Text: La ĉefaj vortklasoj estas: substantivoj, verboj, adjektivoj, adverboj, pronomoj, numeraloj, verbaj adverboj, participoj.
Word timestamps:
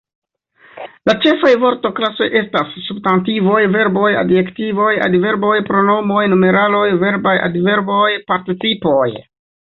La 1.07 1.13
ĉefaj 1.23 1.49
vortklasoj 1.63 2.27
estas: 2.39 2.71
substantivoj, 2.85 3.59
verboj, 3.75 4.07
adjektivoj, 4.21 4.87
adverboj, 5.09 5.51
pronomoj, 5.67 6.23
numeraloj, 6.33 6.87
verbaj 7.03 7.35
adverboj, 7.49 8.07
participoj. 8.33 9.07